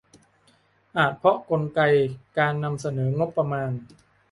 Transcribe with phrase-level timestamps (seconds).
[0.97, 1.79] อาจเพราะกลไก
[2.37, 3.69] การนำเสนองบประมาณ